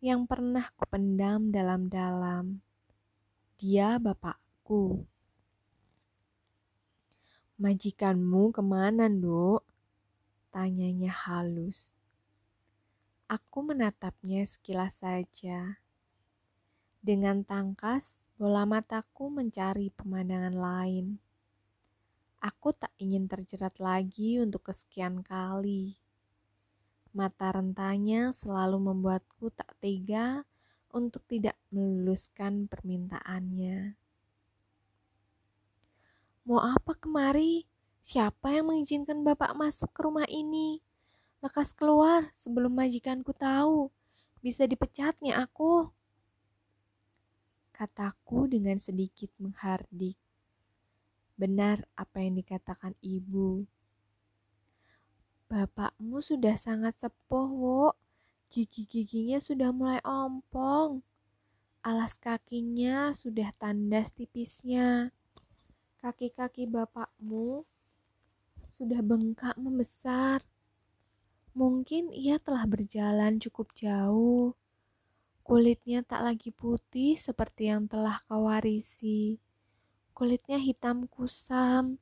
yang 0.00 0.24
pernah 0.24 0.72
kupendam 0.76 1.52
dalam-dalam. 1.52 2.64
Dia 3.60 4.00
bapakku. 4.00 5.04
Majikanmu 7.60 8.56
ke 8.56 8.62
mana, 8.64 9.04
Nduk? 9.12 9.69
Tanyanya 10.50 11.14
halus. 11.14 11.94
Aku 13.30 13.62
menatapnya 13.62 14.42
sekilas 14.42 14.98
saja. 14.98 15.78
Dengan 16.98 17.46
tangkas, 17.46 18.18
bola 18.34 18.66
mataku 18.66 19.30
mencari 19.30 19.94
pemandangan 19.94 20.58
lain. 20.58 21.22
Aku 22.42 22.74
tak 22.74 22.90
ingin 22.98 23.30
terjerat 23.30 23.78
lagi 23.78 24.42
untuk 24.42 24.74
kesekian 24.74 25.22
kali. 25.22 25.94
Mata 27.14 27.54
rentanya 27.54 28.34
selalu 28.34 28.90
membuatku 28.90 29.54
tak 29.54 29.70
tega 29.78 30.42
untuk 30.90 31.22
tidak 31.30 31.54
meluluskan 31.70 32.66
permintaannya. 32.66 33.94
Mau 36.42 36.58
apa 36.58 36.98
kemari? 36.98 37.69
Siapa 38.00 38.56
yang 38.56 38.72
mengizinkan 38.72 39.20
Bapak 39.22 39.52
masuk 39.54 39.92
ke 39.92 40.00
rumah 40.02 40.26
ini? 40.26 40.80
Lekas 41.40 41.72
keluar 41.72 42.32
sebelum 42.36 42.72
majikanku 42.72 43.32
tahu. 43.36 43.88
Bisa 44.40 44.64
dipecatnya 44.64 45.40
aku. 45.40 45.88
Kataku 47.76 48.48
dengan 48.48 48.76
sedikit 48.80 49.32
menghardik. 49.40 50.16
Benar 51.40 51.88
apa 51.96 52.20
yang 52.20 52.36
dikatakan 52.36 52.92
ibu. 53.00 53.64
Bapakmu 55.48 56.20
sudah 56.20 56.54
sangat 56.60 57.00
sepuh, 57.00 57.48
Wo. 57.48 57.96
Gigi-giginya 58.52 59.40
sudah 59.40 59.72
mulai 59.72 60.02
ompong. 60.04 61.00
Alas 61.80 62.20
kakinya 62.20 63.16
sudah 63.16 63.48
tandas 63.56 64.12
tipisnya. 64.12 65.08
Kaki-kaki 66.04 66.68
bapakmu 66.68 67.64
sudah 68.80 69.04
bengkak 69.04 69.60
membesar. 69.60 70.40
Mungkin 71.52 72.16
ia 72.16 72.40
telah 72.40 72.64
berjalan 72.64 73.36
cukup 73.36 73.76
jauh. 73.76 74.56
Kulitnya 75.44 76.00
tak 76.00 76.24
lagi 76.24 76.48
putih 76.48 77.12
seperti 77.20 77.68
yang 77.68 77.84
telah 77.84 78.16
kau 78.24 78.48
warisi. 78.48 79.36
Kulitnya 80.16 80.56
hitam 80.56 81.04
kusam. 81.12 82.00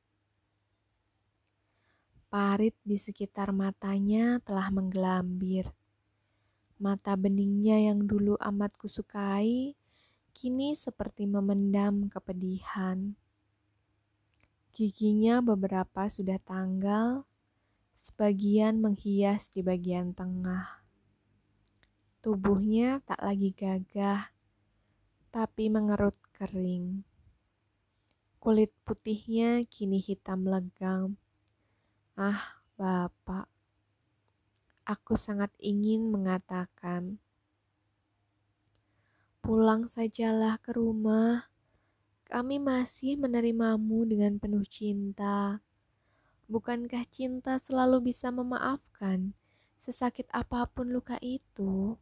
Parit 2.30 2.78
di 2.86 2.94
sekitar 2.94 3.50
matanya 3.50 4.38
telah 4.46 4.70
menggelambir. 4.70 5.66
Mata 6.78 7.18
beningnya 7.18 7.90
yang 7.90 8.06
dulu 8.06 8.38
amat 8.38 8.78
kusukai, 8.78 9.74
kini 10.30 10.78
seperti 10.78 11.26
memendam 11.26 12.06
kepedihan. 12.06 13.18
Giginya 14.78 15.42
beberapa 15.42 16.06
sudah 16.06 16.38
tanggal, 16.38 17.26
sebagian 17.98 18.78
menghias 18.78 19.50
di 19.50 19.58
bagian 19.58 20.14
tengah. 20.14 20.86
Tubuhnya 22.22 23.02
tak 23.02 23.18
lagi 23.18 23.50
gagah, 23.58 24.30
tapi 25.34 25.66
mengerut 25.66 26.14
kering. 26.30 27.02
Kulit 28.38 28.70
putihnya 28.86 29.66
kini 29.66 29.98
hitam 29.98 30.46
legam. 30.46 31.18
Ah, 32.14 32.62
Bapak, 32.78 33.50
aku 34.86 35.18
sangat 35.18 35.50
ingin 35.58 36.06
mengatakan, 36.06 37.18
pulang 39.42 39.90
sajalah 39.90 40.54
ke 40.62 40.70
rumah. 40.70 41.47
Kami 42.28 42.60
masih 42.60 43.16
menerimamu 43.16 44.04
dengan 44.04 44.36
penuh 44.36 44.60
cinta. 44.68 45.64
Bukankah 46.44 47.08
cinta 47.08 47.56
selalu 47.56 48.12
bisa 48.12 48.28
memaafkan 48.28 49.32
sesakit 49.80 50.28
apa 50.28 50.68
pun 50.68 50.92
luka 50.92 51.16
itu? 51.24 51.96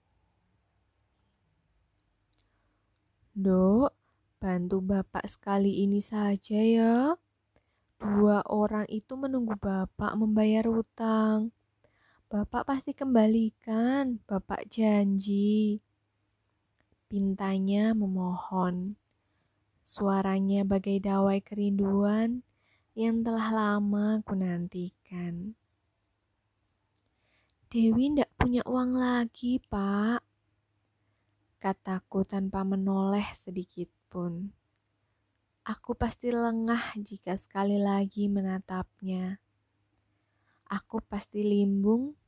Dok, 3.39 3.95
bantu 4.43 4.83
bapak 4.83 5.31
sekali 5.31 5.87
ini 5.87 6.03
saja 6.03 6.59
ya. 6.59 7.15
Dua 8.03 8.43
orang 8.51 8.91
itu 8.91 9.15
menunggu 9.15 9.55
bapak 9.55 10.11
membayar 10.19 10.67
hutang. 10.67 11.55
Bapak 12.27 12.67
pasti 12.67 12.91
kembalikan, 12.99 14.19
bapak 14.27 14.67
janji. 14.67 15.79
Pintanya 17.07 17.95
memohon. 17.95 18.99
Suaranya 19.87 20.67
bagai 20.67 20.99
dawai 20.99 21.39
kerinduan 21.47 22.43
yang 22.99 23.23
telah 23.23 23.55
lama 23.55 24.19
ku 24.27 24.35
nantikan. 24.35 25.55
Dewi 27.71 28.11
ndak 28.11 28.35
punya 28.35 28.67
uang 28.67 28.99
lagi, 28.99 29.63
Pak. 29.63 30.27
Kataku 31.63 32.27
tanpa 32.27 32.67
menoleh 32.67 33.31
sedikit 33.39 33.87
pun. 34.11 34.51
Aku 35.63 35.95
pasti 35.95 36.35
lengah 36.35 36.99
jika 36.99 37.39
sekali 37.39 37.79
lagi 37.79 38.27
menatapnya. 38.27 39.39
Aku 40.67 40.99
pasti 40.99 41.47
limbung, 41.47 42.19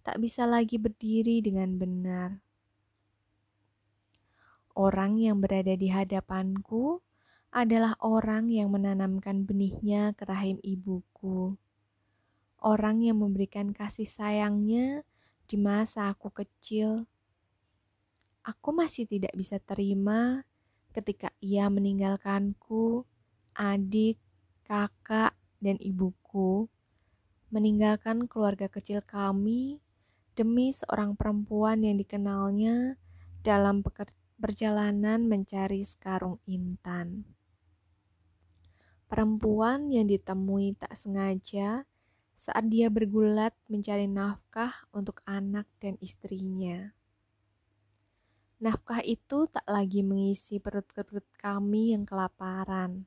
tak 0.00 0.24
bisa 0.24 0.48
lagi 0.48 0.80
berdiri 0.80 1.44
dengan 1.44 1.76
benar. 1.76 2.43
Orang 4.74 5.22
yang 5.22 5.38
berada 5.38 5.70
di 5.78 5.86
hadapanku 5.86 6.98
adalah 7.54 7.94
orang 8.02 8.50
yang 8.50 8.74
menanamkan 8.74 9.46
benihnya 9.46 10.10
ke 10.18 10.26
rahim 10.26 10.58
ibuku. 10.66 11.54
Orang 12.58 13.06
yang 13.06 13.22
memberikan 13.22 13.70
kasih 13.70 14.10
sayangnya 14.10 15.06
di 15.46 15.54
masa 15.54 16.10
aku 16.10 16.34
kecil. 16.34 17.06
Aku 18.42 18.74
masih 18.74 19.06
tidak 19.06 19.30
bisa 19.38 19.62
terima 19.62 20.42
ketika 20.90 21.30
ia 21.38 21.70
meninggalkanku, 21.70 23.06
adik, 23.54 24.18
kakak, 24.66 25.38
dan 25.62 25.78
ibuku, 25.78 26.66
meninggalkan 27.54 28.26
keluarga 28.26 28.66
kecil 28.66 29.06
kami 29.06 29.78
demi 30.34 30.74
seorang 30.74 31.14
perempuan 31.14 31.86
yang 31.86 31.94
dikenalnya 31.94 32.98
dalam 33.46 33.86
perjalanan 34.44 35.24
mencari 35.24 35.80
sekarung 35.80 36.36
intan 36.44 37.24
perempuan 39.14 39.94
yang 39.94 40.10
ditemui 40.10 40.74
tak 40.74 40.90
sengaja 40.98 41.86
saat 42.34 42.66
dia 42.66 42.90
bergulat 42.90 43.54
mencari 43.70 44.10
nafkah 44.10 44.74
untuk 44.90 45.22
anak 45.22 45.70
dan 45.78 45.94
istrinya. 46.02 46.90
Nafkah 48.58 49.06
itu 49.06 49.46
tak 49.46 49.62
lagi 49.70 50.02
mengisi 50.02 50.58
perut-perut 50.58 51.22
kami 51.38 51.94
yang 51.94 52.02
kelaparan. 52.02 53.06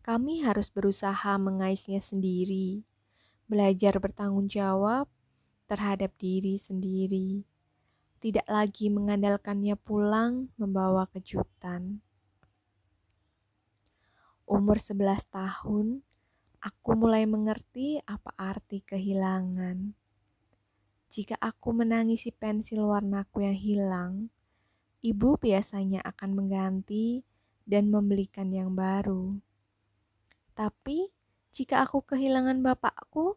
Kami 0.00 0.40
harus 0.40 0.72
berusaha 0.72 1.36
mengaisnya 1.36 2.00
sendiri, 2.00 2.80
belajar 3.44 4.00
bertanggung 4.00 4.48
jawab 4.48 5.04
terhadap 5.68 6.16
diri 6.16 6.56
sendiri, 6.56 7.44
tidak 8.24 8.48
lagi 8.48 8.88
mengandalkannya 8.88 9.76
pulang 9.76 10.48
membawa 10.56 11.04
kejutan. 11.12 12.00
Umur 14.48 14.80
11 14.80 15.28
tahun, 15.28 16.00
aku 16.56 16.90
mulai 16.96 17.28
mengerti 17.28 18.00
apa 18.08 18.32
arti 18.40 18.80
kehilangan. 18.80 19.92
Jika 21.12 21.36
aku 21.36 21.76
menangisi 21.76 22.32
pensil 22.32 22.88
warnaku 22.88 23.44
yang 23.44 23.60
hilang, 23.60 24.12
ibu 25.04 25.36
biasanya 25.36 26.00
akan 26.08 26.32
mengganti 26.32 27.28
dan 27.68 27.92
membelikan 27.92 28.48
yang 28.48 28.72
baru. 28.72 29.36
Tapi, 30.56 31.12
jika 31.52 31.84
aku 31.84 32.00
kehilangan 32.00 32.64
bapakku, 32.64 33.36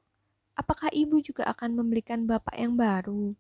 apakah 0.56 0.88
ibu 0.96 1.20
juga 1.20 1.44
akan 1.52 1.76
membelikan 1.76 2.24
bapak 2.24 2.56
yang 2.56 2.80
baru? 2.80 3.36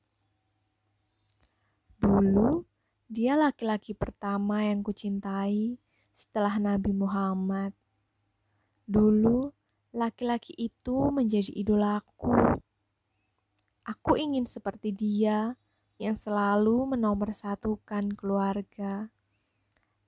Dulu, 2.17 2.65
dia 3.05 3.37
laki-laki 3.37 3.93
pertama 3.93 4.65
yang 4.65 4.81
kucintai 4.81 5.77
setelah 6.17 6.57
Nabi 6.57 6.89
Muhammad. 6.89 7.77
Dulu, 8.89 9.53
laki-laki 9.93 10.57
itu 10.57 11.13
menjadi 11.13 11.53
idolaku. 11.53 12.33
Aku 13.85 14.17
ingin 14.17 14.49
seperti 14.49 14.97
dia, 14.97 15.53
yang 16.01 16.17
selalu 16.17 16.97
menomorsatukan 16.97 18.17
keluarga 18.17 19.13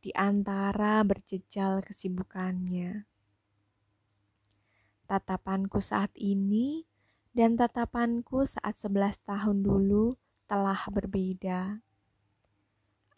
di 0.01 0.09
antara 0.17 1.05
berjejal 1.05 1.85
kesibukannya. 1.85 3.05
Tatapanku 5.05 5.77
saat 5.77 6.09
ini 6.17 6.89
dan 7.37 7.53
tatapanku 7.53 8.49
saat 8.49 8.81
sebelas 8.81 9.21
tahun 9.29 9.61
dulu 9.61 10.17
telah 10.49 10.81
berbeda. 10.89 11.85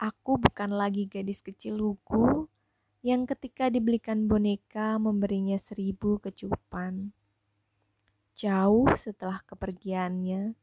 Aku 0.01 0.41
bukan 0.41 0.73
lagi 0.73 1.05
gadis 1.05 1.45
kecil 1.45 1.77
lugu 1.77 2.49
yang 3.05 3.29
ketika 3.29 3.69
dibelikan 3.69 4.25
boneka 4.25 4.97
memberinya 4.97 5.61
seribu 5.61 6.17
kecupan. 6.17 7.13
Jauh 8.33 8.89
setelah 8.97 9.45
kepergiannya, 9.45 10.57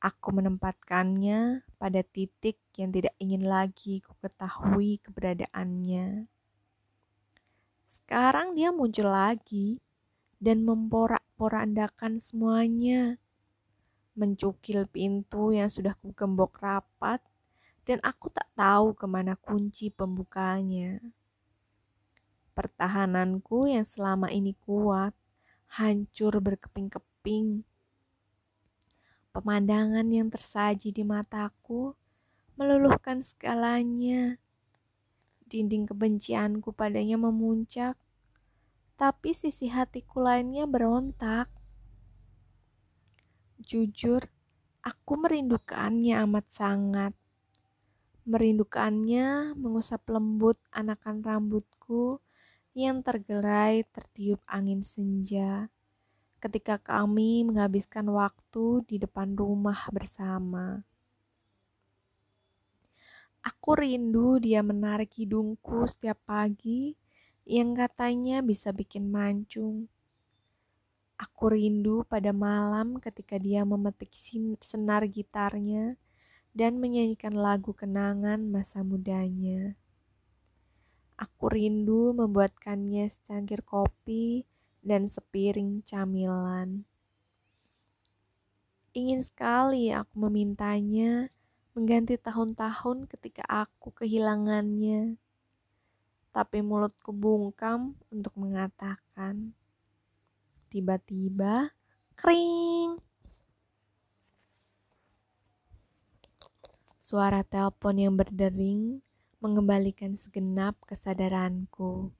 aku 0.00 0.28
menempatkannya 0.32 1.68
pada 1.76 2.00
titik 2.00 2.56
yang 2.80 2.96
tidak 2.96 3.12
ingin 3.20 3.44
lagi 3.44 4.00
ku 4.00 4.16
ketahui 4.24 5.04
keberadaannya. 5.04 6.24
Sekarang 7.92 8.56
dia 8.56 8.72
muncul 8.72 9.12
lagi 9.12 9.84
dan 10.40 10.64
memporak-porandakan 10.64 12.24
semuanya. 12.24 13.20
Mencukil 14.16 14.88
pintu 14.88 15.52
yang 15.52 15.68
sudah 15.68 15.92
kugembok 16.00 16.56
rapat 16.64 17.20
dan 17.86 18.02
aku 18.02 18.34
tak 18.34 18.50
tahu 18.58 18.98
ke 18.98 19.06
mana 19.06 19.38
kunci 19.38 19.94
pembukanya. 19.94 20.98
Pertahananku 22.50 23.70
yang 23.70 23.86
selama 23.86 24.26
ini 24.34 24.58
kuat, 24.66 25.14
hancur 25.70 26.34
berkeping-keping. 26.42 27.62
Pemandangan 29.30 30.08
yang 30.10 30.26
tersaji 30.26 30.90
di 30.90 31.06
mataku 31.06 31.94
meluluhkan 32.58 33.22
segalanya. 33.22 34.34
Dinding 35.46 35.86
kebencianku 35.86 36.74
padanya 36.74 37.14
memuncak, 37.14 37.94
tapi 38.98 39.30
sisi 39.30 39.70
hatiku 39.70 40.26
lainnya 40.26 40.66
berontak. 40.66 41.46
Jujur, 43.62 44.26
aku 44.82 45.12
merindukannya 45.14 46.18
amat 46.26 46.46
sangat 46.50 47.14
Merindukannya 48.26 49.54
mengusap 49.54 50.10
lembut 50.10 50.58
anakan 50.74 51.22
rambutku 51.22 52.18
yang 52.74 52.98
tergerai 52.98 53.86
tertiup 53.94 54.42
angin 54.50 54.82
senja 54.82 55.70
ketika 56.42 56.74
kami 56.82 57.46
menghabiskan 57.46 58.10
waktu 58.10 58.82
di 58.82 58.98
depan 58.98 59.38
rumah 59.38 59.78
bersama. 59.94 60.82
Aku 63.46 63.78
rindu 63.78 64.42
dia 64.42 64.58
menarik 64.58 65.14
hidungku 65.14 65.86
setiap 65.86 66.18
pagi 66.26 66.98
yang 67.46 67.78
katanya 67.78 68.42
bisa 68.42 68.74
bikin 68.74 69.06
mancung. 69.06 69.86
Aku 71.14 71.54
rindu 71.54 72.02
pada 72.10 72.34
malam 72.34 72.98
ketika 72.98 73.38
dia 73.38 73.62
memetik 73.62 74.10
senar 74.66 75.06
gitarnya 75.06 75.94
dan 76.56 76.80
menyanyikan 76.80 77.36
lagu 77.36 77.76
kenangan 77.76 78.40
masa 78.48 78.80
mudanya. 78.80 79.76
Aku 81.20 81.52
rindu 81.52 82.16
membuatkannya 82.16 83.04
secangkir 83.12 83.60
kopi 83.60 84.48
dan 84.80 85.04
sepiring 85.04 85.84
camilan. 85.84 86.88
Ingin 88.96 89.20
sekali 89.20 89.92
aku 89.92 90.16
memintanya 90.16 91.28
mengganti 91.76 92.16
tahun-tahun 92.16 93.04
ketika 93.12 93.44
aku 93.44 93.92
kehilangannya. 93.92 95.20
Tapi 96.32 96.64
mulutku 96.64 97.12
bungkam 97.12 98.00
untuk 98.08 98.32
mengatakan. 98.40 99.52
Tiba-tiba, 100.72 101.72
kering. 102.16 103.05
Suara 107.06 107.46
telepon 107.46 107.94
yang 108.02 108.18
berdering 108.18 108.98
mengembalikan 109.38 110.18
segenap 110.18 110.74
kesadaranku. 110.90 112.10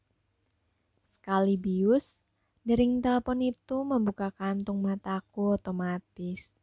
Sekali 1.11 1.59
bius, 1.59 2.22
dering 2.62 3.03
telepon 3.03 3.42
itu 3.42 3.83
membuka 3.83 4.31
kantung 4.31 4.79
mataku 4.87 5.59
otomatis. 5.59 6.55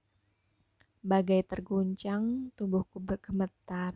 Bagai 1.03 1.43
terguncang, 1.43 2.47
tubuhku 2.55 3.03
bergemetar. 3.03 3.91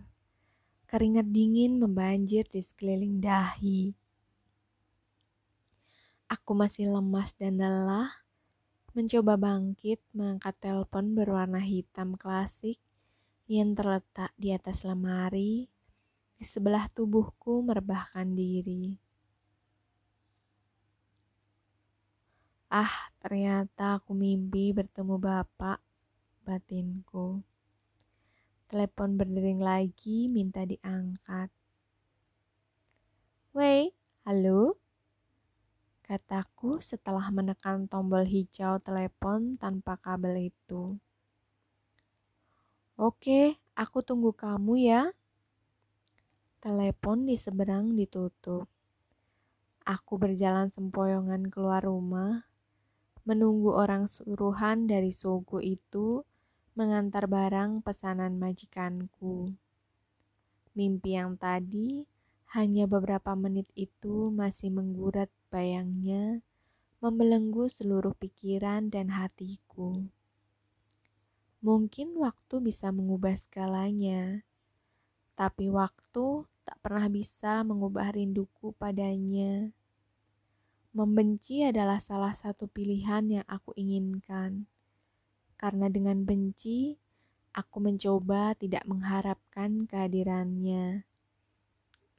Keringat 0.92 1.32
dingin 1.32 1.80
membanjir 1.80 2.44
di 2.52 2.60
sekeliling 2.60 3.24
dahi. 3.24 3.96
Aku 6.28 6.52
masih 6.52 6.92
lemas 6.92 7.32
dan 7.32 7.64
lelah, 7.64 8.12
mencoba 8.92 9.40
bangkit 9.40 10.04
mengangkat 10.12 10.60
telepon 10.60 11.16
berwarna 11.16 11.64
hitam 11.64 12.20
klasik 12.20 12.76
yang 13.48 13.72
terletak 13.72 14.36
di 14.36 14.52
atas 14.52 14.84
lemari 14.84 15.72
di 16.36 16.44
sebelah 16.44 16.92
tubuhku 16.92 17.64
merebahkan 17.64 18.36
diri. 18.36 19.00
Ah, 22.68 23.08
ternyata 23.24 24.04
aku 24.04 24.12
mimpi 24.12 24.76
bertemu 24.76 25.16
bapak, 25.16 25.80
batinku. 26.44 27.40
Telepon 28.68 29.16
berdering 29.16 29.64
lagi, 29.64 30.28
minta 30.28 30.68
diangkat. 30.68 31.48
Wei, 33.56 33.96
halo? 34.28 34.76
Kataku 36.04 36.84
setelah 36.84 37.32
menekan 37.32 37.88
tombol 37.88 38.28
hijau 38.28 38.84
telepon 38.84 39.56
tanpa 39.56 39.96
kabel 40.04 40.52
itu. 40.52 41.00
Oke, 42.98 43.62
aku 43.78 44.02
tunggu 44.02 44.34
kamu 44.34 44.90
ya. 44.90 45.14
Telepon 46.58 47.30
di 47.30 47.38
seberang 47.38 47.94
ditutup. 47.94 48.66
Aku 49.86 50.18
berjalan 50.18 50.74
sempoyongan 50.74 51.46
keluar 51.54 51.86
rumah, 51.86 52.50
menunggu 53.22 53.70
orang 53.78 54.10
suruhan 54.10 54.90
dari 54.90 55.14
Sogo 55.14 55.62
itu 55.62 56.26
mengantar 56.74 57.30
barang 57.30 57.86
pesanan 57.86 58.42
majikanku. 58.42 59.54
Mimpi 60.74 61.22
yang 61.22 61.38
tadi 61.38 62.02
hanya 62.58 62.90
beberapa 62.90 63.38
menit 63.38 63.70
itu 63.78 64.34
masih 64.34 64.74
menggurat 64.74 65.30
bayangnya, 65.54 66.42
membelenggu 66.98 67.70
seluruh 67.70 68.18
pikiran 68.18 68.90
dan 68.90 69.14
hatiku. 69.14 70.02
Mungkin 71.58 72.14
waktu 72.22 72.62
bisa 72.62 72.94
mengubah 72.94 73.34
segalanya, 73.34 74.46
tapi 75.34 75.74
waktu 75.74 76.46
tak 76.62 76.78
pernah 76.86 77.10
bisa 77.10 77.66
mengubah 77.66 78.14
rinduku 78.14 78.78
padanya. 78.78 79.74
Membenci 80.94 81.66
adalah 81.66 81.98
salah 81.98 82.38
satu 82.38 82.70
pilihan 82.70 83.42
yang 83.42 83.46
aku 83.50 83.74
inginkan, 83.74 84.70
karena 85.58 85.90
dengan 85.90 86.22
benci 86.26 86.98
aku 87.58 87.82
mencoba 87.82 88.54
tidak 88.54 88.86
mengharapkan 88.86 89.90
kehadirannya. 89.90 91.10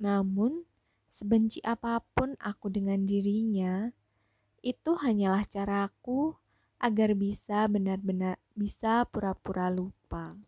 Namun, 0.02 0.66
sebenci 1.14 1.62
apa 1.62 2.02
pun 2.14 2.34
aku 2.42 2.70
dengan 2.74 3.06
dirinya, 3.06 3.90
itu 4.62 4.98
hanyalah 4.98 5.46
caraku 5.46 6.34
agar 6.78 7.14
bisa 7.14 7.66
benar-benar 7.66 8.38
bisa 8.54 9.02
pura-pura 9.10 9.70
lupa. 9.70 10.38